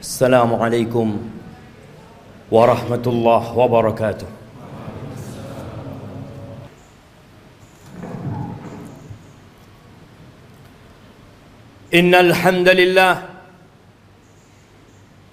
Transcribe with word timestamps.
السلام 0.00 0.54
عليكم 0.54 1.08
ورحمة 2.50 3.04
الله 3.06 3.58
وبركاته. 3.58 4.26
إن 11.94 12.14
الحمد 12.14 12.68
لله 12.68 13.14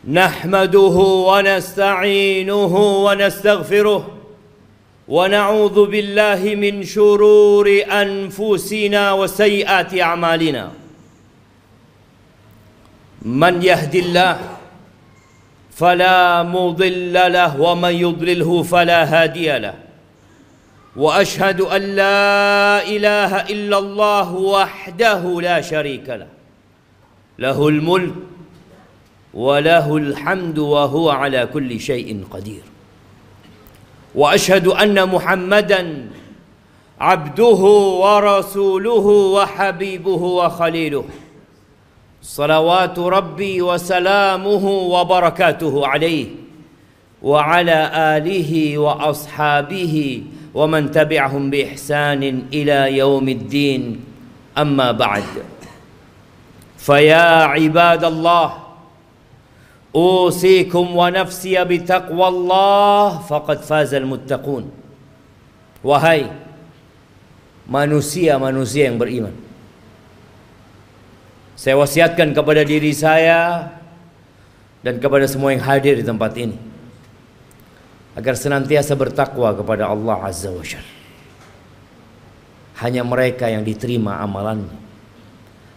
نحمده 0.03 0.97
ونستعينه 1.31 2.73
ونستغفره 3.05 4.03
ونعوذ 5.07 5.77
بالله 5.87 6.41
من 6.55 6.83
شرور 6.83 7.67
أنفسنا 7.87 9.03
وسيئات 9.13 9.91
أعمالنا. 9.95 10.71
من 13.21 13.63
يهد 13.63 13.95
الله 13.95 14.56
فلا 15.77 16.43
مضل 16.43 17.13
له 17.13 17.61
ومن 17.61 17.93
يضلله 17.93 18.63
فلا 18.63 19.03
هادي 19.05 19.57
له. 19.57 19.73
وأشهد 20.95 21.61
أن 21.61 21.81
لا 21.81 22.81
إله 22.81 23.31
إلا 23.53 23.77
الله 23.77 24.33
وحده 24.33 25.41
لا 25.41 25.61
شريك 25.61 26.09
له. 26.09 26.27
له 27.39 27.67
الملك 27.67 28.13
وله 29.33 29.97
الحمد 29.97 30.57
وهو 30.57 31.09
على 31.09 31.45
كل 31.45 31.79
شيء 31.79 32.25
قدير. 32.31 32.61
وأشهد 34.15 34.67
أن 34.67 35.09
محمدا 35.09 36.09
عبده 36.99 37.61
ورسوله 38.01 39.07
وحبيبه 39.37 40.23
وخليله. 40.23 41.05
صلوات 42.27 42.99
ربي 42.99 43.61
وسلامه 43.63 44.65
وبركاته 44.67 45.87
عليه 45.87 46.27
وعلى 47.23 47.79
آله 48.19 48.51
وأصحابه 48.77 49.95
ومن 50.51 50.91
تبعهم 50.91 51.43
بإحسان 51.49 52.51
إلى 52.51 52.97
يوم 52.99 53.29
الدين. 53.29 53.83
أما 54.57 54.91
بعد 54.91 55.23
فيا 56.77 57.47
عباد 57.55 58.03
الله 58.03 58.49
أوصيكم 59.95 60.85
ونفسي 60.95 61.63
بتقوى 61.63 62.27
الله 62.27 63.23
فقد 63.31 63.57
فاز 63.63 63.93
المتقون. 63.95 64.67
وهي 65.79 66.27
manusia-manusia 67.71 68.91
yang 68.91 68.99
beriman. 68.99 69.46
Saya 71.57 71.73
wasiatkan 71.81 72.37
kepada 72.37 72.61
diri 72.61 72.93
saya 72.93 73.73
dan 74.85 75.01
kepada 75.01 75.25
semua 75.25 75.57
yang 75.57 75.65
hadir 75.65 75.97
di 75.97 76.05
tempat 76.05 76.37
ini 76.37 76.53
agar 78.13 78.37
senantiasa 78.37 78.93
bertakwa 78.93 79.57
kepada 79.57 79.89
Allah 79.89 80.21
Azza 80.21 80.53
wa 80.53 80.61
Jalla. 80.61 80.95
Hanya 82.77 83.01
mereka 83.01 83.49
yang 83.49 83.65
diterima 83.65 84.21
amalannya. 84.21 84.85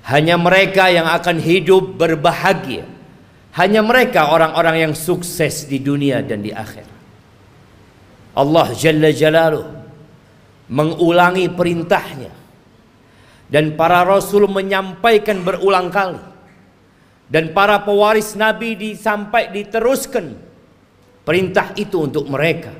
Hanya 0.04 0.36
mereka 0.36 0.92
yang 0.92 1.08
akan 1.08 1.40
hidup 1.40 1.96
berbahagia. 1.96 2.84
Hanya 3.56 3.80
mereka 3.80 4.36
orang-orang 4.36 4.84
yang 4.84 4.92
sukses 4.92 5.64
di 5.64 5.80
dunia 5.80 6.20
dan 6.20 6.44
di 6.44 6.52
akhir. 6.52 6.84
Allah 8.36 8.68
Jalla 8.76 9.16
Jalaluh 9.16 9.64
mengulangi 10.68 11.48
perintahnya 11.48 12.30
dan 13.50 13.74
para 13.74 14.06
rasul 14.06 14.46
menyampaikan 14.46 15.42
berulang 15.42 15.90
kali. 15.90 16.22
Dan 17.30 17.54
para 17.54 17.82
pewaris 17.82 18.34
nabi 18.34 18.74
disampai 18.74 19.54
diteruskan 19.54 20.34
perintah 21.22 21.70
itu 21.78 22.06
untuk 22.10 22.26
mereka. 22.26 22.74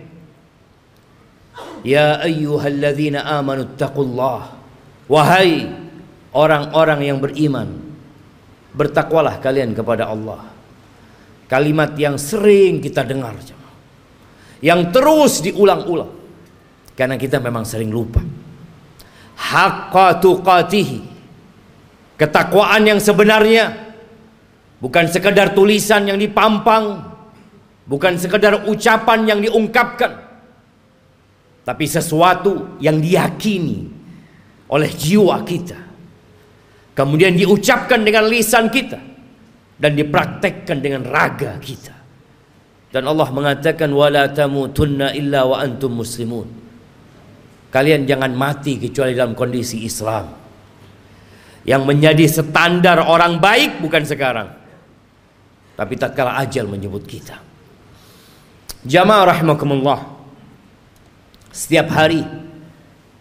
Ya 1.86 2.18
ayyuhalladzina 2.22 3.22
amanu 3.38 3.66
taqullah 3.78 4.58
wahai 5.06 5.70
orang-orang 6.34 7.00
yang 7.14 7.18
beriman 7.22 7.78
bertakwalah 8.74 9.38
kalian 9.38 9.74
kepada 9.74 10.10
Allah. 10.10 10.50
Kalimat 11.50 11.98
yang 11.98 12.14
sering 12.14 12.78
kita 12.78 13.02
dengar 13.02 13.34
yang 14.62 14.90
terus 14.94 15.42
diulang-ulang. 15.42 16.18
Karena 16.94 17.14
kita 17.18 17.38
memang 17.38 17.62
sering 17.66 17.90
lupa 17.90 18.22
haqqa 19.40 20.20
tuqatihi. 20.20 21.00
Ketakwaan 22.20 22.84
yang 22.84 23.00
sebenarnya. 23.00 23.88
Bukan 24.80 25.08
sekedar 25.08 25.56
tulisan 25.56 26.04
yang 26.04 26.20
dipampang. 26.20 27.08
Bukan 27.88 28.20
sekedar 28.20 28.68
ucapan 28.68 29.24
yang 29.24 29.40
diungkapkan. 29.40 30.28
Tapi 31.64 31.84
sesuatu 31.88 32.76
yang 32.80 33.00
diyakini 33.00 33.88
oleh 34.68 34.90
jiwa 34.92 35.40
kita. 35.44 35.80
Kemudian 36.92 37.32
diucapkan 37.32 38.04
dengan 38.04 38.28
lisan 38.28 38.68
kita. 38.68 39.00
Dan 39.80 39.96
dipraktekkan 39.96 40.84
dengan 40.84 41.08
raga 41.08 41.56
kita. 41.56 41.96
Dan 42.92 43.08
Allah 43.08 43.32
mengatakan 43.32 43.88
wala 43.96 44.28
tamutunna 44.28 45.16
illa 45.16 45.48
wa 45.48 45.56
antum 45.62 46.04
muslimun 46.04 46.59
Kalian 47.70 48.02
jangan 48.02 48.34
mati 48.34 48.82
kecuali 48.82 49.14
dalam 49.14 49.38
kondisi 49.38 49.86
Islam. 49.86 50.26
Yang 51.62 51.82
menjadi 51.86 52.24
standar 52.26 52.98
orang 53.06 53.38
baik 53.38 53.78
bukan 53.78 54.02
sekarang. 54.02 54.48
Tapi 55.78 55.94
tatkala 55.94 56.34
ajal 56.42 56.66
menyebut 56.66 57.06
kita. 57.06 57.38
Jamaah 58.82 59.36
rahimakumullah. 59.36 60.00
Setiap 61.54 61.86
hari 61.94 62.26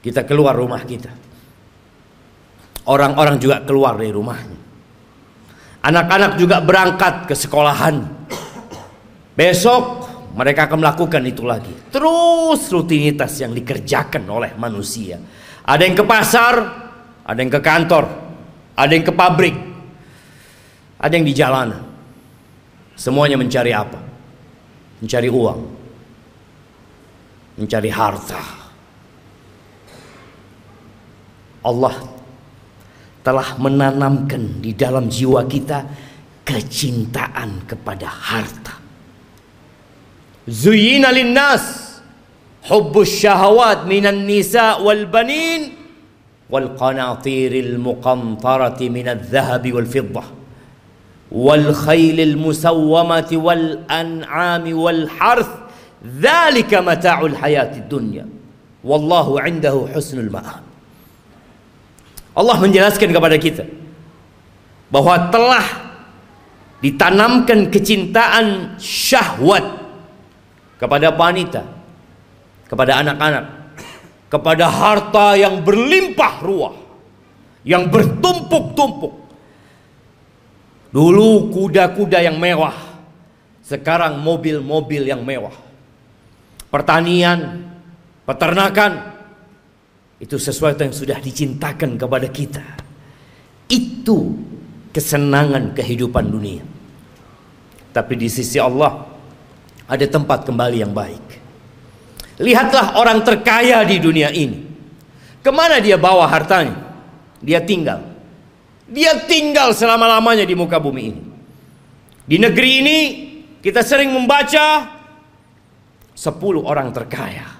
kita 0.01 0.25
keluar 0.25 0.57
rumah 0.57 0.81
kita. 0.81 1.13
Orang-orang 2.89 3.37
juga 3.37 3.61
keluar 3.61 4.01
dari 4.01 4.09
rumahnya. 4.09 4.59
Anak-anak 5.85 6.41
juga 6.41 6.57
berangkat 6.59 7.29
ke 7.29 7.35
sekolahan. 7.37 8.01
Besok 9.37 9.98
mereka 10.39 10.71
akan 10.71 10.79
melakukan 10.79 11.19
itu 11.27 11.43
lagi. 11.43 11.75
Terus 11.91 12.71
rutinitas 12.71 13.35
yang 13.43 13.51
dikerjakan 13.51 14.23
oleh 14.23 14.55
manusia. 14.55 15.19
Ada 15.67 15.83
yang 15.83 15.99
ke 15.99 16.05
pasar, 16.07 16.55
ada 17.27 17.39
yang 17.43 17.51
ke 17.51 17.59
kantor, 17.59 18.07
ada 18.71 18.87
yang 18.87 19.03
ke 19.03 19.11
pabrik, 19.11 19.55
ada 20.95 21.11
yang 21.11 21.27
di 21.27 21.35
jalanan. 21.35 21.83
Semuanya 22.95 23.35
mencari 23.35 23.75
apa? 23.75 23.99
Mencari 25.03 25.27
uang. 25.27 25.61
Mencari 27.59 27.91
harta. 27.91 28.39
Allah 31.59 31.95
telah 33.19 33.59
menanamkan 33.59 34.63
di 34.63 34.71
dalam 34.71 35.11
jiwa 35.11 35.43
kita 35.43 35.83
kecintaan 36.47 37.67
kepada 37.67 38.07
harta. 38.07 38.78
Zuyina 40.49 41.13
linnas. 41.13 42.01
Hubbus 42.65 43.07
syahawat 43.07 43.87
minan 43.87 44.27
nisa 44.27 44.81
wal 44.83 45.07
banin 45.07 45.73
wal 46.51 46.75
qanatiril 46.75 47.79
muqantarati 47.79 48.91
minadh 48.91 49.23
dhahabi 49.29 49.71
wal 49.71 49.87
fiddah 49.87 50.27
wal 51.31 51.71
khailil 51.71 52.35
musawwamati 52.35 53.39
wal 53.39 53.85
an'ami 53.87 54.75
wal 54.75 55.07
harth. 55.07 55.71
Dzalika 56.03 56.83
mata'ul 56.83 57.37
hayatid 57.37 57.87
dunya. 57.87 58.27
Wallahu 58.83 59.39
'indahu 59.39 59.91
husnul 59.91 60.31
ma'ab 60.31 60.63
Allah 62.31 62.57
menjelaskan 62.63 63.11
kepada 63.11 63.35
kita 63.35 63.67
bahwa 64.87 65.27
telah 65.27 65.65
ditanamkan 66.79 67.67
kecintaan 67.67 68.79
syahwat 68.79 69.78
kepada 70.79 71.11
wanita, 71.11 71.61
kepada 72.71 73.03
anak-anak, 73.03 73.45
kepada 74.31 74.65
harta 74.71 75.35
yang 75.35 75.59
berlimpah 75.59 76.33
ruah, 76.39 76.75
yang 77.67 77.91
bertumpuk-tumpuk. 77.91 79.27
Dulu 80.89 81.53
kuda-kuda 81.53 82.25
yang 82.25 82.39
mewah, 82.39 82.73
sekarang 83.61 84.17
mobil-mobil 84.23 85.05
yang 85.05 85.21
mewah. 85.21 85.53
Pertanian, 86.71 87.69
peternakan, 88.25 89.19
itu 90.17 90.41
sesuatu 90.41 90.81
yang 90.81 90.95
sudah 90.95 91.21
dicintakan 91.21 91.99
kepada 91.99 92.27
kita. 92.31 92.65
Itu 93.69 94.33
kesenangan 94.89 95.77
kehidupan 95.77 96.25
dunia. 96.33 96.65
Tapi 97.93 98.13
di 98.17 98.29
sisi 98.29 98.57
Allah 98.57 99.05
ada 99.89 100.05
tempat 100.05 100.45
kembali 100.45 100.85
yang 100.85 100.93
baik. 100.93 101.25
Lihatlah 102.39 102.95
orang 102.95 103.25
terkaya 103.25 103.81
di 103.83 103.97
dunia 103.97 104.29
ini. 104.29 104.69
Ke 105.41 105.49
mana 105.49 105.81
dia 105.81 105.97
bawa 105.97 106.29
hartanya? 106.29 106.77
Dia 107.41 107.59
tinggal. 107.65 108.05
Dia 108.85 109.17
tinggal 109.25 109.73
selama-lamanya 109.73 110.45
di 110.45 110.53
muka 110.53 110.77
bumi 110.77 111.01
ini. 111.01 111.21
Di 112.29 112.37
negeri 112.37 112.71
ini 112.85 112.99
kita 113.59 113.81
sering 113.81 114.13
membaca 114.13 114.97
10 116.13 116.61
orang 116.61 116.93
terkaya. 116.93 117.57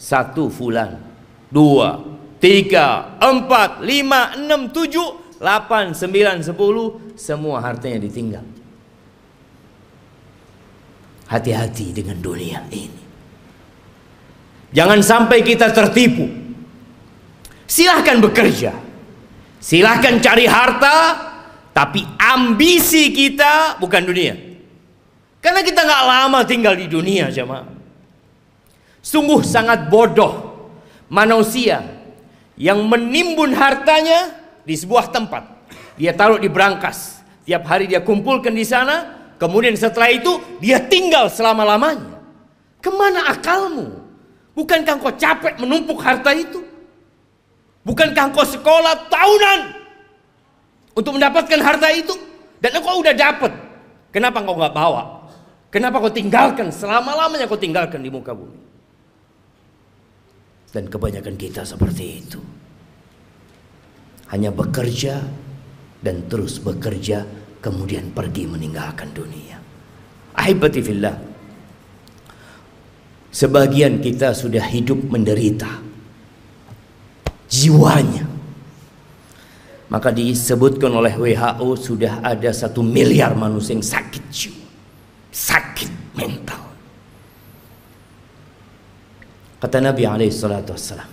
Satu 0.00 0.48
fulan, 0.48 0.96
dua, 1.52 2.00
tiga, 2.40 3.20
empat, 3.20 3.84
lima, 3.84 4.32
enam, 4.32 4.72
tujuh, 4.72 5.36
delapan, 5.36 5.92
sembilan, 5.92 6.40
sepuluh, 6.40 7.12
semua 7.20 7.60
hartanya 7.60 8.00
ditinggal. 8.00 8.59
Hati-hati 11.30 11.94
dengan 11.94 12.18
dunia 12.18 12.66
ini. 12.74 13.00
Jangan 14.74 14.98
sampai 14.98 15.46
kita 15.46 15.70
tertipu. 15.70 16.26
Silahkan 17.70 18.18
bekerja. 18.18 18.74
Silahkan 19.62 20.18
cari 20.18 20.50
harta. 20.50 20.96
Tapi 21.70 22.02
ambisi 22.18 23.14
kita 23.14 23.78
bukan 23.78 24.02
dunia. 24.02 24.34
Karena 25.38 25.62
kita 25.62 25.86
nggak 25.86 26.04
lama 26.04 26.40
tinggal 26.44 26.74
di 26.74 26.90
dunia, 26.90 27.30
jemaah. 27.30 27.64
Sungguh 29.00 29.40
sangat 29.40 29.88
bodoh 29.88 30.50
manusia 31.08 31.80
yang 32.60 32.84
menimbun 32.84 33.56
hartanya 33.56 34.36
di 34.66 34.76
sebuah 34.76 35.08
tempat. 35.08 35.46
Dia 35.96 36.12
taruh 36.12 36.36
di 36.36 36.50
berangkas. 36.52 37.24
Tiap 37.48 37.64
hari 37.64 37.88
dia 37.88 38.04
kumpulkan 38.04 38.52
di 38.52 38.66
sana. 38.66 39.19
Kemudian 39.40 39.72
setelah 39.72 40.12
itu 40.12 40.36
dia 40.60 40.76
tinggal 40.76 41.32
selama-lamanya. 41.32 42.20
Ke 42.84 42.92
mana 42.92 43.32
akalmu? 43.32 43.88
Bukankah 44.52 45.00
kau 45.00 45.16
capek 45.16 45.56
menumpuk 45.56 45.96
harta 46.04 46.36
itu? 46.36 46.60
Bukankah 47.80 48.28
kau 48.36 48.44
sekolah 48.44 49.08
tahunan 49.08 49.60
untuk 50.92 51.16
mendapatkan 51.16 51.60
harta 51.64 51.88
itu? 51.88 52.12
Dan 52.60 52.76
engkau 52.76 53.00
udah 53.00 53.16
dapat. 53.16 53.52
Kenapa 54.12 54.44
kau 54.44 54.60
nggak 54.60 54.76
bawa? 54.76 55.24
Kenapa 55.72 56.04
kau 56.04 56.12
tinggalkan 56.12 56.68
selama-lamanya 56.68 57.48
kau 57.48 57.56
tinggalkan 57.56 58.04
di 58.04 58.12
muka 58.12 58.36
bumi? 58.36 58.60
Dan 60.68 60.92
kebanyakan 60.92 61.40
kita 61.40 61.64
seperti 61.64 62.04
itu. 62.20 62.40
Hanya 64.28 64.52
bekerja 64.52 65.24
dan 66.04 66.28
terus 66.28 66.60
bekerja 66.60 67.24
kemudian 67.60 68.10
pergi 68.10 68.48
meninggalkan 68.48 69.12
dunia. 69.12 69.60
Ahibati 70.34 70.80
fillah. 70.80 71.16
Sebagian 73.30 74.02
kita 74.02 74.34
sudah 74.34 74.64
hidup 74.66 74.98
menderita. 75.06 75.70
Jiwanya. 77.46 78.26
Maka 79.90 80.14
disebutkan 80.14 80.90
oleh 80.90 81.14
WHO 81.18 81.68
sudah 81.78 82.22
ada 82.22 82.50
satu 82.54 82.80
miliar 82.82 83.34
manusia 83.34 83.74
yang 83.74 83.82
sakit 83.82 84.24
jiwa. 84.30 84.66
Sakit 85.30 85.90
mental. 86.14 86.62
Kata 89.60 89.78
Nabi 89.82 90.02
alaihi 90.06 90.32
salatu 90.32 90.72
wassalam. 90.74 91.10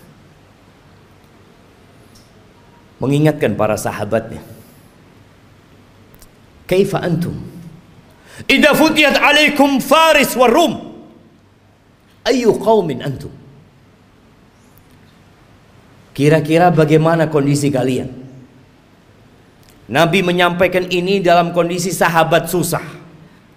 Mengingatkan 2.98 3.54
para 3.54 3.78
sahabatnya. 3.78 4.57
Kaifa 6.68 7.00
antum? 7.00 7.34
Idza 8.46 8.76
futiyat 8.76 9.18
alaikum 9.18 9.80
Faris 9.80 10.36
wa 10.36 10.46
Rum. 10.52 10.74
Ayu 12.28 12.54
qaumin 12.60 13.02
antum? 13.02 13.32
Kira-kira 16.12 16.68
bagaimana 16.70 17.32
kondisi 17.32 17.72
kalian? 17.72 18.10
Nabi 19.88 20.20
menyampaikan 20.20 20.92
ini 20.92 21.24
dalam 21.24 21.56
kondisi 21.56 21.96
sahabat 21.96 22.52
susah. 22.52 22.84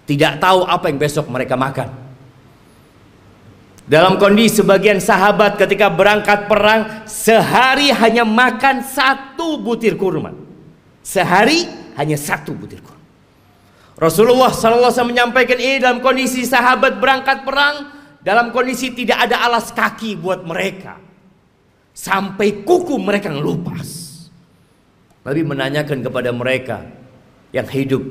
Tidak 0.07 0.39
tahu 0.39 0.63
apa 0.63 0.87
yang 0.87 0.97
besok 1.01 1.27
mereka 1.27 1.59
makan. 1.59 1.89
Dalam 3.83 4.15
kondisi 4.15 4.63
sebagian 4.63 5.03
sahabat 5.03 5.59
ketika 5.59 5.91
berangkat 5.91 6.47
perang 6.47 7.03
sehari 7.03 7.91
hanya 7.91 8.23
makan 8.23 8.87
satu 8.87 9.59
butir 9.59 9.99
kurma. 9.99 10.31
Sehari 11.03 11.67
hanya 11.99 12.15
satu 12.15 12.55
butir 12.55 12.79
kurma. 12.79 13.00
Rasulullah 14.01 14.49
SAW 14.49 15.13
menyampaikan 15.13 15.61
ini 15.61 15.77
dalam 15.77 16.01
kondisi 16.01 16.41
sahabat 16.41 16.97
berangkat 16.97 17.45
perang 17.45 18.01
dalam 18.25 18.49
kondisi 18.49 18.89
tidak 18.97 19.29
ada 19.29 19.45
alas 19.45 19.69
kaki 19.69 20.17
buat 20.17 20.41
mereka. 20.41 20.97
Sampai 21.93 22.65
kuku 22.65 22.97
mereka 22.97 23.29
ngelupas. 23.29 24.09
Nabi 25.21 25.45
menanyakan 25.45 26.01
kepada 26.01 26.33
mereka 26.33 26.81
yang 27.53 27.69
hidup 27.69 28.01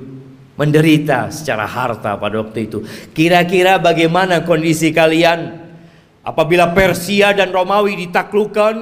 menderita 0.54 1.26
secara 1.34 1.66
harta 1.66 2.14
pada 2.14 2.38
waktu 2.38 2.70
itu. 2.70 2.87
Kira-kira 3.10 3.82
bagaimana 3.82 4.46
kondisi 4.46 4.94
kalian? 4.94 5.58
Apabila 6.22 6.70
Persia 6.70 7.34
dan 7.34 7.50
Romawi 7.50 7.96
ditaklukkan, 8.06 8.75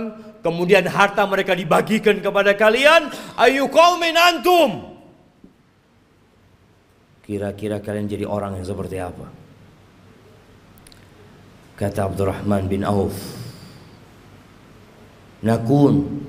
kemudian 0.45 0.85
harta 0.91 1.25
mereka 1.25 1.57
dibagikan 1.57 2.21
kepada 2.21 2.53
kalian, 2.53 3.09
ayu 3.39 3.65
qaumin 3.71 4.13
antum? 4.13 4.88
Kira-kira 7.29 7.77
kalian 7.85 8.09
jadi 8.09 8.25
orang 8.25 8.57
yang 8.57 8.65
seperti 8.65 8.97
apa? 8.97 9.29
Kata 11.77 12.09
Abdurrahman 12.09 12.65
bin 12.65 12.89
Auf, 12.89 13.13
Nakun 15.45 16.25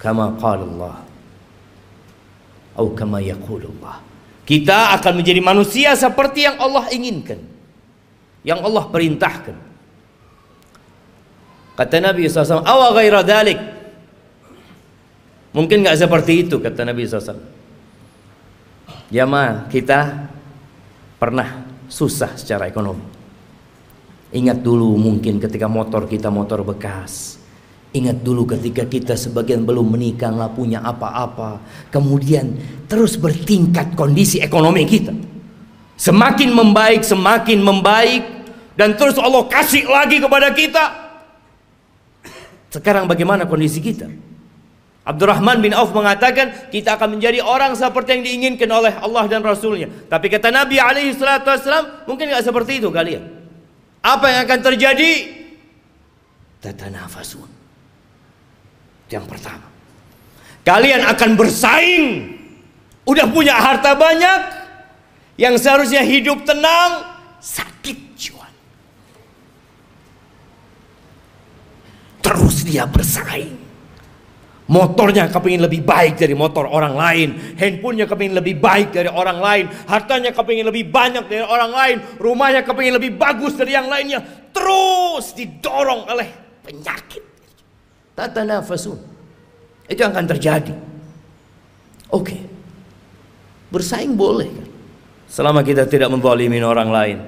kama 0.00 0.34
qala 0.40 0.64
Allah 0.66 0.96
atau 2.74 2.90
kama 2.96 3.20
yaqul 3.22 3.62
Allah. 3.78 4.02
Kita 4.42 4.96
akan 4.98 5.22
menjadi 5.22 5.38
manusia 5.38 5.94
seperti 5.94 6.48
yang 6.48 6.58
Allah 6.58 6.90
inginkan. 6.90 7.38
Yang 8.42 8.60
Allah 8.66 8.84
perintahkan. 8.90 9.56
Kata 11.78 11.96
Nabi 12.02 12.26
SAW, 12.26 12.66
awa 12.66 12.90
ghaira 12.96 13.22
dalik. 13.22 13.60
Mungkin 15.54 15.86
nggak 15.86 16.00
seperti 16.00 16.48
itu 16.48 16.58
kata 16.58 16.82
Nabi 16.82 17.06
SAW. 17.06 17.61
Jamaah 19.12 19.68
kita 19.68 20.32
pernah 21.20 21.68
susah 21.84 22.32
secara 22.32 22.64
ekonomi. 22.64 23.04
Ingat 24.32 24.64
dulu 24.64 24.96
mungkin 24.96 25.36
ketika 25.36 25.68
motor 25.68 26.08
kita 26.08 26.32
motor 26.32 26.64
bekas. 26.64 27.36
Ingat 27.92 28.24
dulu 28.24 28.48
ketika 28.48 28.88
kita 28.88 29.12
sebagian 29.12 29.68
belum 29.68 29.92
menikah 29.92 30.32
nggak 30.32 30.56
punya 30.56 30.80
apa-apa. 30.80 31.60
Kemudian 31.92 32.56
terus 32.88 33.20
bertingkat 33.20 33.92
kondisi 33.92 34.40
ekonomi 34.40 34.88
kita. 34.88 35.12
Semakin 36.00 36.48
membaik, 36.56 37.04
semakin 37.04 37.60
membaik. 37.60 38.24
Dan 38.72 38.96
terus 38.96 39.20
Allah 39.20 39.44
kasih 39.44 39.84
lagi 39.84 40.16
kepada 40.16 40.48
kita. 40.56 40.84
Sekarang 42.72 43.04
bagaimana 43.04 43.44
kondisi 43.44 43.84
kita? 43.84 44.08
Abdurrahman 45.02 45.58
bin 45.58 45.74
Auf 45.74 45.90
mengatakan 45.90 46.70
kita 46.70 46.94
akan 46.94 47.18
menjadi 47.18 47.42
orang 47.42 47.74
seperti 47.74 48.14
yang 48.14 48.22
diinginkan 48.22 48.70
oleh 48.70 48.94
Allah 49.02 49.26
dan 49.26 49.42
Rasulnya. 49.42 49.90
Tapi 50.06 50.30
kata 50.30 50.54
Nabi 50.54 50.78
alaihi 50.78 51.10
salatu 51.10 51.50
wassalam, 51.50 52.06
mungkin 52.06 52.30
nggak 52.30 52.46
seperti 52.46 52.78
itu 52.78 52.86
kalian. 52.86 53.26
Apa 53.98 54.30
yang 54.30 54.40
akan 54.46 54.60
terjadi? 54.62 55.12
Tatanafasun. 56.62 57.50
Yang 59.10 59.26
pertama. 59.26 59.66
Kalian 60.62 61.02
akan 61.10 61.30
bersaing. 61.34 62.06
Udah 63.02 63.26
punya 63.26 63.58
harta 63.58 63.98
banyak. 63.98 64.40
Yang 65.34 65.66
seharusnya 65.66 66.06
hidup 66.06 66.46
tenang. 66.46 67.02
Sakit 67.42 67.98
jiwa. 68.14 68.46
Terus 72.22 72.62
dia 72.62 72.86
bersaing. 72.86 73.61
Motornya 74.72 75.28
kepingin 75.28 75.68
lebih 75.68 75.84
baik 75.84 76.16
dari 76.16 76.32
motor 76.32 76.64
orang 76.64 76.96
lain. 76.96 77.28
Handphonenya 77.60 78.08
kepingin 78.08 78.40
lebih 78.40 78.56
baik 78.56 78.88
dari 78.88 79.12
orang 79.12 79.36
lain. 79.36 79.64
Hartanya 79.84 80.32
kepingin 80.32 80.64
lebih 80.64 80.88
banyak 80.88 81.28
dari 81.28 81.44
orang 81.44 81.68
lain. 81.68 81.96
Rumahnya 82.16 82.64
kepingin 82.64 82.96
lebih 82.96 83.12
bagus 83.20 83.52
dari 83.52 83.76
yang 83.76 83.92
lainnya. 83.92 84.24
Terus 84.48 85.36
didorong 85.36 86.08
oleh 86.08 86.28
penyakit. 86.64 87.20
Tata 88.16 88.48
nafasun. 88.48 88.96
Itu 89.84 90.08
akan 90.08 90.24
terjadi. 90.24 90.72
Oke. 92.08 92.40
Bersaing 93.68 94.16
boleh 94.16 94.48
kan. 94.48 94.68
Selama 95.28 95.60
kita 95.60 95.84
tidak 95.84 96.08
menzalimi 96.08 96.64
orang 96.64 96.88
lain. 96.88 97.18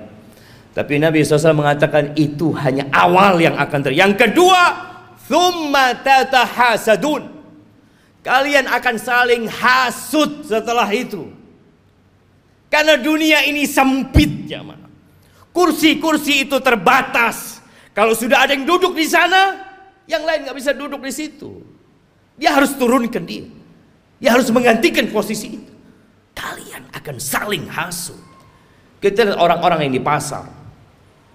Tapi 0.72 0.96
Nabi 0.96 1.20
SAW 1.20 1.52
mengatakan 1.52 2.16
itu 2.16 2.56
hanya 2.56 2.88
awal 2.88 3.36
yang 3.36 3.52
akan 3.60 3.78
terjadi. 3.84 4.00
Yang 4.00 4.14
kedua, 4.28 4.60
thumma 5.28 5.92
tatahasadun. 6.00 7.33
Kalian 8.24 8.64
akan 8.64 8.96
saling 8.96 9.44
hasut 9.52 10.48
setelah 10.48 10.88
itu. 10.88 11.28
Karena 12.72 12.96
dunia 12.96 13.44
ini 13.44 13.68
sempit. 13.68 14.48
Kursi-kursi 15.52 16.48
itu 16.48 16.56
terbatas. 16.64 17.60
Kalau 17.92 18.16
sudah 18.16 18.42
ada 18.48 18.56
yang 18.56 18.64
duduk 18.64 18.96
di 18.96 19.04
sana, 19.06 19.60
yang 20.08 20.24
lain 20.24 20.48
nggak 20.48 20.56
bisa 20.56 20.72
duduk 20.72 21.04
di 21.04 21.12
situ. 21.12 21.62
Dia 22.40 22.56
harus 22.56 22.74
turunkan 22.74 23.22
dia. 23.22 23.46
Dia 24.18 24.34
harus 24.34 24.48
menggantikan 24.48 25.04
posisi 25.12 25.60
itu. 25.60 25.72
Kalian 26.34 26.90
akan 26.96 27.16
saling 27.20 27.68
hasut. 27.70 28.18
Kita 29.04 29.20
lihat 29.30 29.38
orang-orang 29.38 29.86
yang 29.86 30.00
di 30.00 30.02
pasar. 30.02 30.48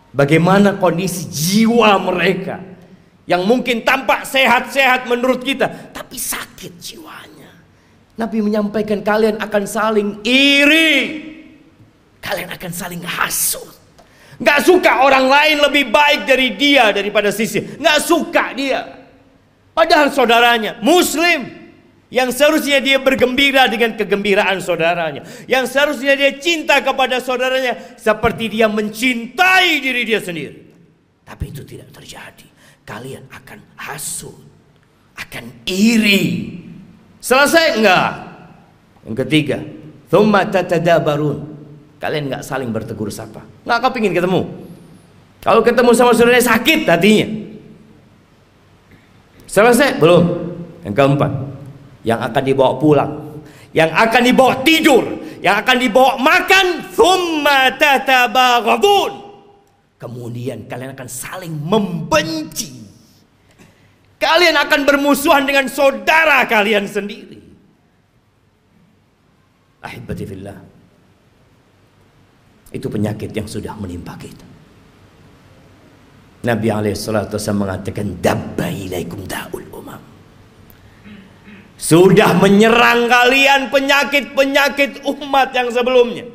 Bagaimana 0.10 0.74
kondisi 0.82 1.30
jiwa 1.30 2.02
mereka 2.02 2.66
yang 3.30 3.46
mungkin 3.46 3.86
tampak 3.86 4.26
sehat-sehat 4.26 5.06
menurut 5.06 5.46
kita, 5.46 5.94
tapi 5.94 6.18
sakit 6.18 6.49
jiwanya. 6.68 7.52
Nabi 8.20 8.44
menyampaikan 8.44 9.00
kalian 9.00 9.40
akan 9.40 9.64
saling 9.64 10.10
iri. 10.28 11.24
Kalian 12.20 12.52
akan 12.52 12.72
saling 12.76 13.00
hasut. 13.00 13.72
Gak 14.40 14.68
suka 14.68 15.08
orang 15.08 15.32
lain 15.32 15.64
lebih 15.64 15.88
baik 15.88 16.28
dari 16.28 16.60
dia 16.60 16.92
daripada 16.92 17.32
sisi. 17.32 17.64
Gak 17.80 18.00
suka 18.04 18.52
dia. 18.52 19.08
Padahal 19.72 20.12
saudaranya 20.12 20.84
muslim. 20.84 21.60
Yang 22.10 22.42
seharusnya 22.42 22.82
dia 22.82 22.98
bergembira 22.98 23.70
dengan 23.70 23.94
kegembiraan 23.94 24.58
saudaranya. 24.60 25.24
Yang 25.46 25.78
seharusnya 25.78 26.18
dia 26.18 26.32
cinta 26.42 26.82
kepada 26.84 27.22
saudaranya. 27.24 27.96
Seperti 27.96 28.60
dia 28.60 28.68
mencintai 28.68 29.80
diri 29.80 30.04
dia 30.04 30.20
sendiri. 30.20 30.68
Tapi 31.24 31.54
itu 31.54 31.62
tidak 31.64 31.94
terjadi 31.94 32.50
kalian 32.90 33.30
akan 33.30 33.62
hasut, 33.78 34.49
akan 35.26 35.46
iri. 35.68 36.56
Selesai 37.20 37.80
enggak? 37.80 38.10
Yang 39.04 39.16
ketiga, 39.26 39.58
thumma 40.08 40.48
tatadabarun. 40.48 41.38
Kalian 42.00 42.32
enggak 42.32 42.44
saling 42.48 42.72
bertegur 42.72 43.12
sapa. 43.12 43.44
Enggak 43.68 43.92
kepingin 43.92 44.16
ketemu. 44.16 44.48
Kalau 45.40 45.64
ketemu 45.64 45.92
sama 45.96 46.12
saudaranya 46.16 46.44
sakit 46.44 46.88
hatinya. 46.88 47.28
Selesai? 49.48 50.00
Belum. 50.00 50.24
Yang 50.84 50.96
keempat, 50.96 51.32
yang 52.08 52.20
akan 52.24 52.44
dibawa 52.44 52.80
pulang, 52.80 53.12
yang 53.76 53.92
akan 53.92 54.22
dibawa 54.24 54.64
tidur, 54.64 55.04
yang 55.44 55.60
akan 55.60 55.76
dibawa 55.76 56.16
makan, 56.16 56.88
thumma 56.96 57.76
tatabaghadun. 57.76 59.12
Kemudian 60.00 60.64
kalian 60.72 60.96
akan 60.96 61.10
saling 61.12 61.52
membenci. 61.52 62.79
Kalian 64.20 64.60
akan 64.60 64.84
bermusuhan 64.84 65.48
dengan 65.48 65.72
saudara 65.72 66.44
kalian 66.44 66.84
sendiri. 66.84 67.40
Ahibati. 69.80 70.28
Itu 72.76 72.92
penyakit 72.92 73.32
yang 73.32 73.48
sudah 73.48 73.74
menimpa 73.80 74.20
kita. 74.20 74.44
Nabi 76.40 76.68
alaihissalatu 76.68 77.40
mengatakan 77.56 78.20
dabba 78.20 78.68
ilaikum 78.68 79.24
da'ul 79.24 79.68
umam. 79.72 80.00
Sudah 81.80 82.36
menyerang 82.36 83.08
kalian 83.08 83.72
penyakit-penyakit 83.72 85.04
umat 85.08 85.56
yang 85.56 85.72
sebelumnya. 85.72 86.28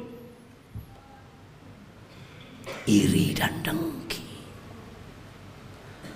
Iri 2.88 3.36
dan 3.36 3.52
dengki. 3.60 4.24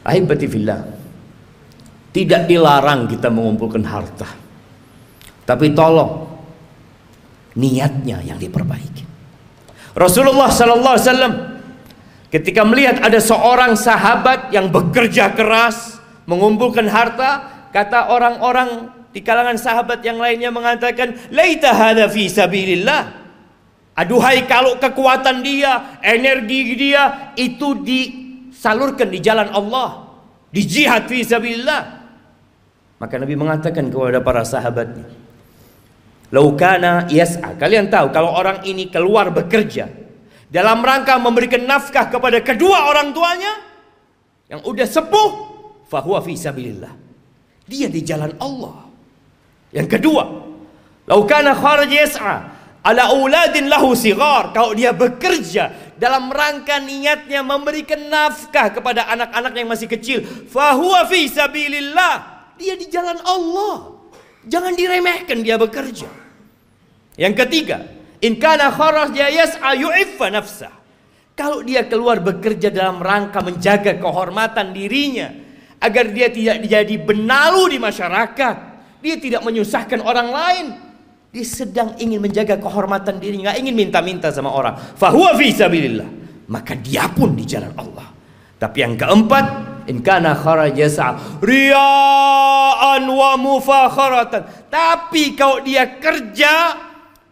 Ahibati 0.04 0.48
fillah. 0.48 0.97
Tidak 2.08 2.48
dilarang 2.48 3.04
kita 3.06 3.28
mengumpulkan 3.28 3.84
harta. 3.84 4.28
Tapi 5.44 5.72
tolong 5.76 6.28
niatnya 7.56 8.20
yang 8.24 8.38
diperbaiki. 8.38 9.04
Rasulullah 9.98 10.52
sallallahu 10.52 10.94
alaihi 10.94 11.38
ketika 12.30 12.62
melihat 12.62 13.02
ada 13.02 13.18
seorang 13.18 13.74
sahabat 13.74 14.54
yang 14.54 14.70
bekerja 14.70 15.32
keras 15.34 15.98
mengumpulkan 16.28 16.86
harta, 16.86 17.64
kata 17.72 18.12
orang-orang 18.12 18.92
di 19.10 19.24
kalangan 19.24 19.56
sahabat 19.56 20.04
yang 20.04 20.20
lainnya 20.20 20.52
mengatakan, 20.52 21.16
"Laita 21.32 21.72
hadza 21.72 22.06
fi 22.12 22.28
sabilillah." 22.30 23.18
Aduhai 23.98 24.46
kalau 24.46 24.78
kekuatan 24.78 25.42
dia, 25.42 25.98
energi 25.98 26.78
dia 26.78 27.34
itu 27.34 27.82
disalurkan 27.82 29.10
di 29.10 29.18
jalan 29.18 29.50
Allah, 29.50 30.14
di 30.54 30.62
jihad 30.62 31.10
fi 31.10 31.26
sabilillah. 31.26 31.97
Maka 32.98 33.14
Nabi 33.14 33.34
mengatakan 33.38 33.90
kepada 33.94 34.18
para 34.18 34.42
sahabatnya, 34.42 35.06
Laukana 36.28 37.08
yas'a. 37.08 37.56
Kalian 37.56 37.88
tahu 37.88 38.12
kalau 38.12 38.36
orang 38.36 38.60
ini 38.68 38.92
keluar 38.92 39.32
bekerja 39.32 39.88
dalam 40.52 40.84
rangka 40.84 41.16
memberikan 41.16 41.64
nafkah 41.64 42.12
kepada 42.12 42.44
kedua 42.44 42.88
orang 42.92 43.16
tuanya 43.16 43.52
yang 44.48 44.60
udah 44.64 44.84
sepuh, 44.84 45.30
fahuwa 45.88 46.20
fi. 46.20 46.36
Dia 47.68 47.88
di 47.88 48.00
jalan 48.04 48.32
Allah. 48.40 48.88
Yang 49.72 49.88
kedua, 50.00 50.24
laukana 51.08 51.56
kharaj 51.56 51.92
yas'a 51.92 52.36
ala 52.84 53.02
auladin 53.08 53.72
lahu 53.72 53.96
sigar. 53.96 54.52
Kalau 54.52 54.76
dia 54.76 54.92
bekerja 54.92 55.96
dalam 55.96 56.28
rangka 56.28 56.76
niatnya 56.80 57.40
memberikan 57.40 58.04
nafkah 58.08 58.72
kepada 58.72 59.08
anak-anak 59.08 59.52
yang 59.56 59.68
masih 59.68 59.88
kecil, 59.88 60.24
fahuwa 60.48 61.08
fi 61.08 61.28
sabilillah 61.28 62.37
dia 62.58 62.74
di 62.74 62.90
jalan 62.90 63.22
Allah. 63.22 63.94
Jangan 64.44 64.74
diremehkan 64.74 65.40
dia 65.40 65.54
bekerja. 65.54 66.10
Yang 67.18 67.34
ketiga, 67.46 67.86
in 68.22 68.38
kana 68.38 68.70
kharaja 68.70 69.30
yas'a 69.30 69.74
yu'iffa 69.74 70.26
nafsah. 70.30 70.74
Kalau 71.38 71.62
dia 71.62 71.86
keluar 71.86 72.18
bekerja 72.18 72.70
dalam 72.74 72.98
rangka 72.98 73.38
menjaga 73.42 73.94
kehormatan 74.02 74.74
dirinya 74.74 75.30
agar 75.78 76.10
dia 76.10 76.26
tidak 76.34 76.66
jadi 76.66 76.94
benalu 76.98 77.74
di 77.74 77.78
masyarakat, 77.78 78.56
dia 78.98 79.14
tidak 79.22 79.46
menyusahkan 79.46 80.02
orang 80.02 80.28
lain, 80.34 80.66
dia 81.30 81.46
sedang 81.46 81.94
ingin 82.02 82.18
menjaga 82.18 82.58
kehormatan 82.58 83.22
dirinya, 83.22 83.54
nggak 83.54 83.58
ingin 83.62 83.74
minta-minta 83.74 84.34
sama 84.34 84.50
orang. 84.50 84.74
Fahuwa 84.98 85.38
fi. 85.38 85.54
Maka 86.48 86.72
dia 86.80 87.04
pun 87.12 87.36
di 87.36 87.44
jalan 87.44 87.70
Allah. 87.76 88.08
Tapi 88.58 88.78
yang 88.80 88.96
keempat, 88.96 89.67
in 89.88 90.04
kana 90.04 90.36
kharaja 90.36 91.16
riaan 91.40 93.04
wa 93.08 93.32
mufakharatan. 93.40 94.68
Tapi 94.68 95.32
kalau 95.34 95.64
dia 95.64 95.98
kerja 95.98 96.76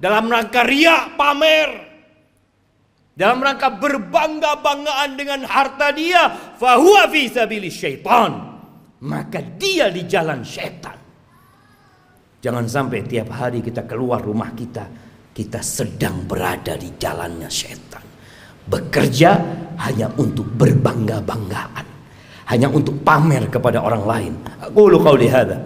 dalam 0.00 0.26
rangka 0.32 0.64
ria 0.64 1.12
pamer, 1.14 1.68
dalam 3.12 3.38
rangka 3.44 3.76
berbangga-banggaan 3.76 5.10
dengan 5.14 5.40
harta 5.44 5.92
dia, 5.92 6.56
fahuwa 6.56 7.06
fi 7.12 7.28
sabili 7.28 7.68
syaitan. 7.68 8.58
Maka 9.06 9.44
dia 9.60 9.92
di 9.92 10.08
jalan 10.08 10.40
syaitan. 10.40 10.96
Jangan 12.40 12.64
sampai 12.64 13.04
tiap 13.04 13.28
hari 13.30 13.60
kita 13.60 13.84
keluar 13.84 14.24
rumah 14.24 14.56
kita, 14.56 14.88
kita 15.36 15.60
sedang 15.60 16.24
berada 16.24 16.74
di 16.80 16.96
jalannya 16.96 17.50
syaitan 17.52 18.16
bekerja 18.66 19.38
hanya 19.78 20.10
untuk 20.18 20.46
berbangga-banggaan, 20.58 21.86
hanya 22.46 22.70
untuk 22.70 23.02
pamer 23.02 23.50
kepada 23.50 23.82
orang 23.82 24.02
lain. 24.06 24.32
Aku 24.62 24.86
lu 24.86 25.02
qauli 25.02 25.26
hadza 25.26 25.58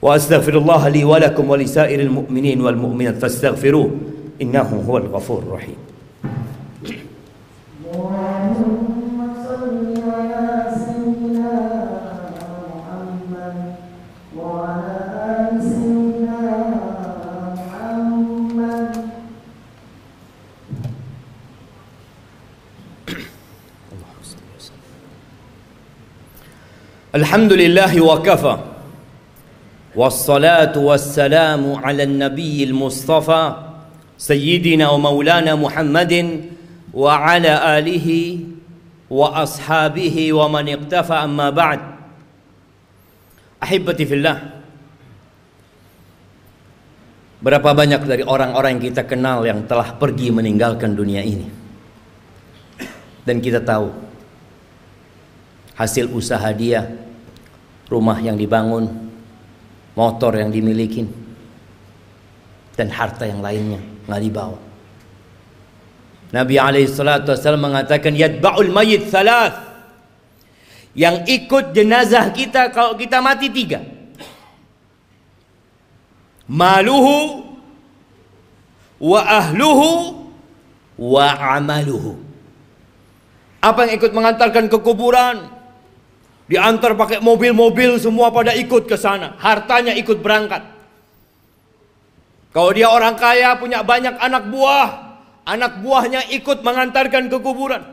wa 0.00 0.16
astaghfirullah 0.16 0.88
li 0.92 1.04
wa 1.04 1.20
wa 1.20 1.56
lisairil 1.56 2.12
mu'minin 2.12 2.60
wal 2.60 2.76
mu'minat 2.76 3.20
fastaghfiruh 3.20 3.88
innahu 4.40 4.80
huwal 4.84 5.08
ghafurur 5.08 5.60
rahim. 5.60 5.80
الحمد 27.10 27.52
لله 27.52 27.92
وكفى. 28.00 28.56
والصلاة 29.98 30.78
والسلام 30.78 31.62
على 31.82 32.02
النبي 32.06 32.64
المصطفى 32.70 33.42
سيدنا 34.14 34.86
ومولانا 34.94 35.58
محمد 35.58 36.14
وعلى 36.94 37.52
آله 37.78 38.08
وأصحابه 39.10 40.16
ومن 40.32 40.64
اقتفى. 40.68 41.16
أما 41.26 41.50
بعد 41.50 41.80
أحبتي 43.62 44.06
في 44.06 44.14
الله 44.14 44.38
Berapa 47.40 47.72
banyak 47.72 48.04
dari 48.04 48.20
orang-orang 48.20 48.76
yang 48.76 48.84
kita 48.92 49.08
kenal 49.08 49.40
yang 49.48 49.64
telah 49.64 49.96
pergi 49.96 50.28
meninggalkan 50.28 50.92
dunia 50.92 51.24
ini? 51.24 51.48
Dan 53.24 53.40
kita 53.40 53.64
tahu 53.64 54.09
hasil 55.80 56.12
usaha 56.12 56.52
dia, 56.52 56.84
rumah 57.88 58.20
yang 58.20 58.36
dibangun, 58.36 58.84
motor 59.96 60.36
yang 60.36 60.52
dimiliki, 60.52 61.08
dan 62.76 62.92
harta 62.92 63.24
yang 63.24 63.40
lainnya 63.40 63.80
nggak 64.04 64.20
dibawa. 64.20 64.60
Nabi 66.36 66.60
wassalam 66.60 67.64
mengatakan 67.64 68.12
yadba'ul 68.12 68.68
mayit 68.68 69.08
thalath 69.08 69.56
yang 70.92 71.24
ikut 71.24 71.72
jenazah 71.72 72.28
kita 72.30 72.70
kalau 72.70 72.94
kita 72.94 73.18
mati 73.18 73.50
tiga 73.50 73.82
maluhu 76.46 77.46
wa 79.00 79.20
ahluhu 79.22 79.90
wa 81.00 81.26
amaluhu. 81.56 82.20
Apa 83.64 83.88
yang 83.88 83.92
ikut 83.98 84.12
mengantarkan 84.12 84.68
ke 84.68 84.78
kuburan? 84.82 85.59
Diantar 86.50 86.98
pakai 86.98 87.22
mobil-mobil 87.22 87.94
semua 88.02 88.34
pada 88.34 88.50
ikut 88.58 88.90
ke 88.90 88.98
sana. 88.98 89.38
Hartanya 89.38 89.94
ikut 89.94 90.18
berangkat. 90.18 90.66
Kalau 92.50 92.74
dia 92.74 92.90
orang 92.90 93.14
kaya 93.14 93.54
punya 93.54 93.86
banyak 93.86 94.18
anak 94.18 94.50
buah, 94.50 94.88
anak 95.46 95.78
buahnya 95.78 96.26
ikut 96.34 96.66
mengantarkan 96.66 97.30
ke 97.30 97.38
kuburan. 97.38 97.86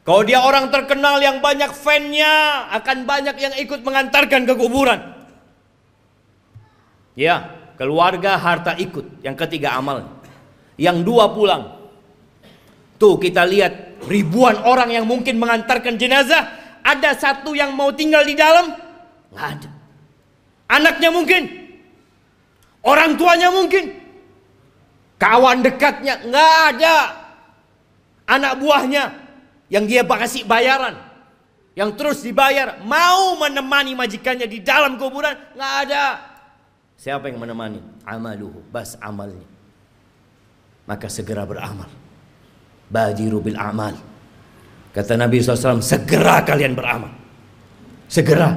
Kalau 0.00 0.24
dia 0.24 0.40
orang 0.40 0.72
terkenal 0.72 1.20
yang 1.20 1.44
banyak 1.44 1.76
fannya, 1.76 2.72
akan 2.72 3.04
banyak 3.04 3.36
yang 3.36 3.54
ikut 3.60 3.84
mengantarkan 3.84 4.48
ke 4.48 4.54
kuburan. 4.56 5.00
Ya, 7.12 7.52
keluarga 7.76 8.40
harta 8.40 8.80
ikut. 8.80 9.20
Yang 9.20 9.44
ketiga 9.44 9.76
amal. 9.76 10.08
Yang 10.80 11.04
dua 11.04 11.36
pulang. 11.36 11.84
Tuh 12.96 13.20
kita 13.20 13.44
lihat 13.44 14.00
ribuan 14.08 14.56
orang 14.64 14.88
yang 14.88 15.04
mungkin 15.04 15.36
mengantarkan 15.36 16.00
jenazah, 16.00 16.63
ada 16.84 17.16
satu 17.16 17.56
yang 17.56 17.72
mau 17.72 17.88
tinggal 17.96 18.20
di 18.22 18.36
dalam? 18.36 18.76
Nggak 19.32 19.48
ada. 19.56 19.70
Anaknya 20.68 21.08
mungkin, 21.08 21.42
orang 22.84 23.16
tuanya 23.16 23.48
mungkin, 23.48 23.96
kawan 25.16 25.64
dekatnya 25.64 26.20
nggak 26.28 26.54
ada. 26.76 26.96
Anak 28.24 28.60
buahnya 28.60 29.12
yang 29.72 29.84
dia 29.88 30.04
kasih 30.04 30.44
bayaran, 30.44 30.96
yang 31.76 31.92
terus 31.96 32.20
dibayar, 32.20 32.80
mau 32.84 33.36
menemani 33.40 33.96
majikannya 33.96 34.48
di 34.48 34.60
dalam 34.60 35.00
kuburan 35.00 35.34
nggak 35.56 35.74
ada. 35.88 36.04
Siapa 36.94 37.26
yang 37.28 37.42
menemani? 37.42 37.82
Amaluhu, 38.06 38.62
bas 38.70 38.94
amalnya. 39.02 39.44
Maka 40.84 41.08
segera 41.08 41.48
beramal. 41.48 41.88
Badiru 42.92 43.40
bil 43.40 43.56
amal. 43.56 44.13
Kata 44.94 45.18
Nabi 45.18 45.42
SAW, 45.42 45.82
segera 45.82 46.46
kalian 46.46 46.78
beramal. 46.78 47.10
Segera. 48.06 48.54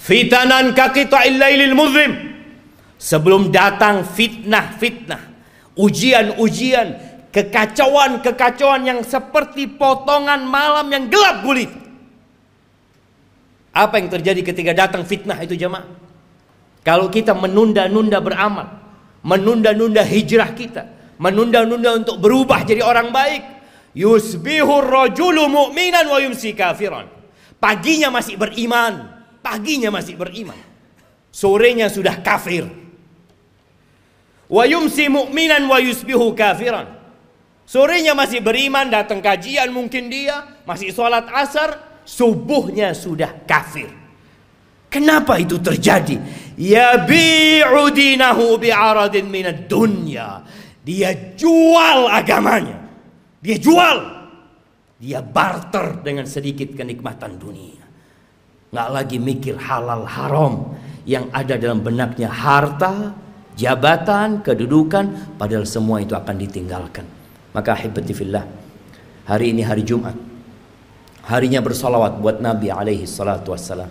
Fitanan 0.00 0.72
kakita 0.72 1.28
illailil 1.28 1.76
muzlim. 1.76 2.12
Sebelum 2.96 3.52
datang 3.52 4.00
fitnah-fitnah. 4.00 5.22
Ujian-ujian. 5.76 6.88
Kekacauan-kekacauan 7.28 8.88
yang 8.88 9.00
seperti 9.04 9.68
potongan 9.68 10.48
malam 10.48 10.88
yang 10.88 11.04
gelap 11.12 11.44
gulit. 11.44 11.68
Apa 13.76 14.00
yang 14.00 14.08
terjadi 14.08 14.40
ketika 14.40 14.72
datang 14.72 15.04
fitnah 15.04 15.36
itu 15.44 15.52
jemaah? 15.52 15.84
Kalau 16.80 17.12
kita 17.12 17.36
menunda-nunda 17.36 18.24
beramal, 18.24 18.80
menunda-nunda 19.20 20.00
hijrah 20.00 20.56
kita, 20.56 20.88
menunda-nunda 21.20 22.00
untuk 22.00 22.16
berubah 22.16 22.64
jadi 22.64 22.80
orang 22.80 23.12
baik, 23.12 23.57
yusbihur 23.96 24.84
rajulu 24.84 25.48
mu'minan 25.48 26.08
wa 26.08 26.18
yumsi 26.20 26.52
kafiran. 26.56 27.08
Paginya 27.58 28.08
masih 28.08 28.38
beriman, 28.38 29.08
paginya 29.44 29.92
masih 29.92 30.14
beriman. 30.14 30.58
Sorenya 31.28 31.92
sudah 31.92 32.18
kafir. 32.24 32.66
Wa 34.48 34.64
yumsi 34.64 35.12
mu'minan 35.12 35.68
wa 35.68 35.78
yusbihu 35.78 36.32
kafiran. 36.32 36.96
Sorenya 37.68 38.16
masih 38.16 38.40
beriman, 38.40 38.88
datang 38.88 39.20
kajian 39.20 39.68
mungkin 39.68 40.08
dia, 40.08 40.56
masih 40.64 40.88
sholat 40.88 41.28
asar, 41.28 42.00
subuhnya 42.08 42.96
sudah 42.96 43.44
kafir. 43.44 43.92
Kenapa 44.88 45.36
itu 45.36 45.60
terjadi? 45.60 46.16
Yabi'u 46.56 47.92
dinahu 47.92 48.56
bi'aradin 48.56 49.28
minad 49.28 49.68
dunya. 49.68 50.40
Dia 50.80 51.12
jual 51.36 52.08
agamanya. 52.08 52.87
Dia 53.48 53.56
jual. 53.56 53.98
Dia 55.00 55.24
barter 55.24 56.04
dengan 56.04 56.28
sedikit 56.28 56.68
kenikmatan 56.76 57.40
dunia. 57.40 57.80
Nggak 58.68 58.88
lagi 58.92 59.16
mikir 59.16 59.56
halal 59.56 60.04
haram. 60.04 60.76
Yang 61.08 61.32
ada 61.32 61.54
dalam 61.56 61.80
benaknya 61.80 62.28
harta, 62.28 63.16
jabatan, 63.56 64.44
kedudukan. 64.44 65.32
Padahal 65.40 65.64
semua 65.64 66.04
itu 66.04 66.12
akan 66.12 66.36
ditinggalkan. 66.36 67.08
Maka 67.56 67.72
ahibati 67.72 68.12
fillah. 68.12 68.44
Hari 69.24 69.56
ini 69.56 69.64
hari 69.64 69.80
Jumat. 69.80 70.12
Harinya 71.24 71.64
bersalawat 71.64 72.20
buat 72.20 72.44
Nabi 72.44 72.68
alaihi 72.68 73.08
salatu 73.08 73.56
wassalam. 73.56 73.88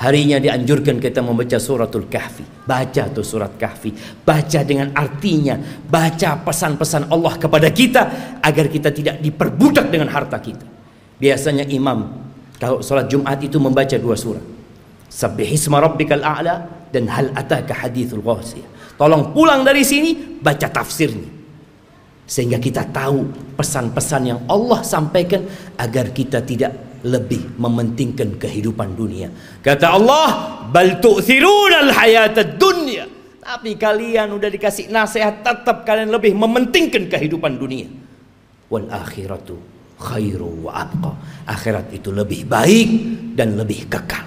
Harinya 0.00 0.40
dianjurkan 0.40 0.96
kita 0.96 1.20
membaca 1.20 1.60
suratul 1.60 2.08
kahfi. 2.08 2.40
Baca 2.64 3.12
tuh 3.12 3.20
surat 3.20 3.52
kahfi. 3.60 3.92
Baca 4.24 4.64
dengan 4.64 4.96
artinya. 4.96 5.60
Baca 5.60 6.40
pesan-pesan 6.40 7.12
Allah 7.12 7.36
kepada 7.36 7.68
kita. 7.68 8.02
Agar 8.40 8.72
kita 8.72 8.96
tidak 8.96 9.20
diperbudak 9.20 9.92
dengan 9.92 10.08
harta 10.08 10.40
kita. 10.40 10.64
Biasanya 11.20 11.68
imam. 11.68 12.16
Kalau 12.56 12.80
sholat 12.80 13.12
Jumat 13.12 13.44
itu 13.44 13.60
membaca 13.60 13.92
dua 14.00 14.16
surat. 14.16 14.40
Sabbihisma 15.12 15.76
rabbikal 15.84 16.24
a'la. 16.24 16.88
Dan 16.88 17.04
hal 17.12 17.36
ataka 17.36 17.84
hadithul 17.84 18.24
ghasiyah. 18.24 18.96
Tolong 18.96 19.36
pulang 19.36 19.68
dari 19.68 19.84
sini. 19.84 20.16
Baca 20.16 20.64
tafsirnya. 20.72 21.28
Sehingga 22.24 22.56
kita 22.56 22.88
tahu 22.88 23.52
pesan-pesan 23.52 24.22
yang 24.24 24.40
Allah 24.48 24.80
sampaikan. 24.80 25.44
Agar 25.76 26.08
kita 26.08 26.40
tidak 26.40 26.89
lebih 27.04 27.56
mementingkan 27.56 28.36
kehidupan 28.36 28.96
dunia. 28.96 29.32
Kata 29.64 29.96
Allah, 29.96 30.28
"Bal 30.68 31.00
tu'thiruna 31.00 31.90
al-hayatad 31.90 32.60
dunya." 32.60 33.08
Tapi 33.40 33.74
kalian 33.74 34.30
udah 34.36 34.46
dikasih 34.46 34.92
nasihat 34.92 35.42
tetap 35.42 35.82
kalian 35.82 36.12
lebih 36.12 36.36
mementingkan 36.36 37.08
kehidupan 37.08 37.56
dunia. 37.56 37.88
Wal 38.70 38.86
akhiratu 38.86 39.58
khairu 39.98 40.70
wa 40.70 40.86
abqa. 40.86 41.12
Akhirat 41.50 41.90
itu 41.90 42.14
lebih 42.14 42.46
baik 42.46 42.88
dan 43.34 43.58
lebih 43.58 43.90
kekal. 43.90 44.22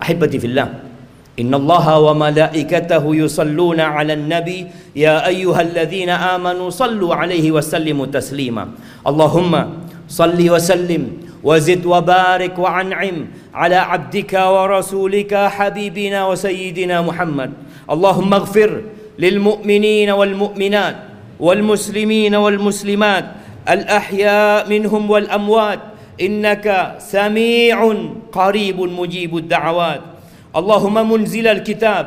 Ahibati 0.00 0.40
fillah. 0.40 0.92
Wa 1.32 2.12
malaikatahu 2.12 3.16
yusalluna 3.16 3.96
ala 3.96 4.12
nabi 4.12 4.68
Ya 4.92 5.24
ayyuhalladzina 5.24 6.36
amanu 6.36 6.68
sallu 6.68 7.08
alaihi 7.08 7.48
wa 7.48 7.64
sallimu 7.64 8.04
taslima 8.12 8.68
Allahumma 9.00 9.88
salli 10.04 10.52
wa 10.52 10.60
sallim 10.60 11.21
وزد 11.44 11.86
وبارك 11.86 12.58
وأنعم 12.58 13.26
على 13.54 13.76
عبدك 13.76 14.32
ورسولك 14.32 15.34
حبيبنا 15.34 16.26
وسيدنا 16.26 17.02
محمد. 17.02 17.50
اللهم 17.90 18.34
اغفر 18.34 18.82
للمؤمنين 19.18 20.10
والمؤمنات 20.10 20.96
والمسلمين 21.40 22.34
والمسلمات 22.34 23.24
الأحياء 23.68 24.68
منهم 24.68 25.10
والأموات. 25.10 25.78
إنك 26.20 26.96
سميع 26.98 27.94
قريب 28.32 28.80
مجيب 28.80 29.36
الدعوات. 29.36 30.00
اللهم 30.56 31.10
منزل 31.12 31.46
الكتاب 31.46 32.06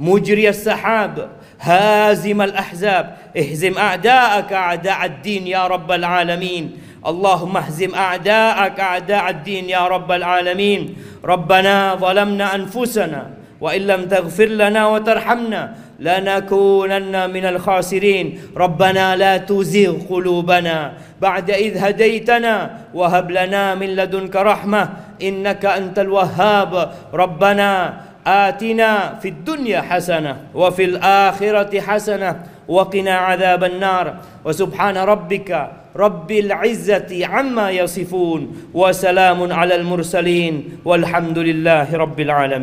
مجري 0.00 0.48
السحاب 0.48 1.28
هازم 1.60 2.42
الأحزاب. 2.42 3.16
اهزم 3.36 3.78
أعداءك 3.78 4.52
أعداء 4.52 5.04
الدين 5.04 5.46
يا 5.46 5.66
رب 5.66 5.92
العالمين. 5.92 6.70
اللهم 7.06 7.56
اهزم 7.56 7.94
أعداءك 7.94 8.80
أعداء 8.80 9.30
الدين 9.30 9.68
يا 9.68 9.88
رب 9.88 10.12
العالمين. 10.12 10.96
ربنا 11.24 11.94
ظلمنا 11.94 12.54
أنفسنا 12.54 13.26
وإن 13.60 13.80
لم 13.80 14.08
تغفر 14.08 14.44
لنا 14.44 14.86
وترحمنا 14.86 15.74
لنكونن 16.00 17.30
من 17.30 17.44
الخاسرين. 17.44 18.40
ربنا 18.56 19.16
لا 19.16 19.36
تزغ 19.36 19.96
قلوبنا 20.10 20.92
بعد 21.20 21.50
إذ 21.50 21.76
هديتنا 21.78 22.70
وهب 22.94 23.30
لنا 23.30 23.74
من 23.74 23.96
لدنك 23.96 24.36
رحمة 24.36 24.88
إنك 25.22 25.64
أنت 25.64 25.98
الوهاب. 25.98 26.92
ربنا 27.14 28.00
آتنا 28.26 29.18
في 29.22 29.28
الدنيا 29.28 29.80
حسنة 29.80 30.36
وفي 30.54 30.84
الآخرة 30.84 31.80
حسنة 31.80 32.36
وقنا 32.70 33.10
عذاب 33.10 33.64
النار. 33.64 34.06
وسبحان 34.46 34.96
ربك 34.96 35.50
رب 35.96 36.30
العزة 36.30 37.26
عما 37.26 37.70
يصفون 37.70 38.70
وسلام 38.74 39.52
على 39.52 39.74
المرسلين 39.74 40.54
والحمد 40.84 41.38
لله 41.38 41.88
رب 41.96 42.20
العالمين. 42.20 42.58